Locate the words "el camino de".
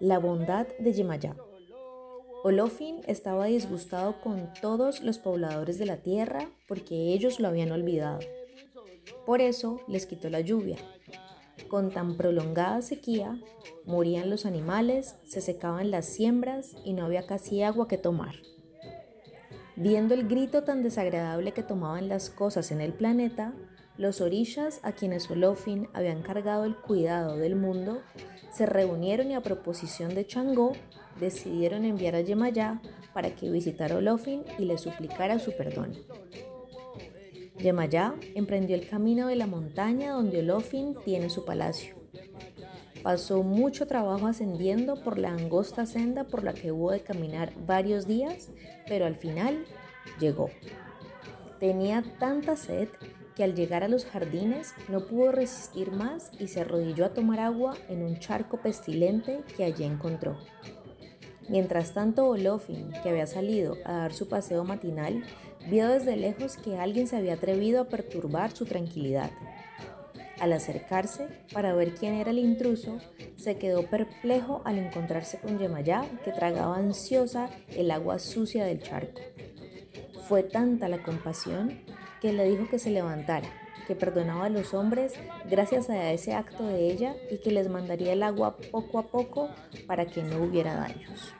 38.76-39.36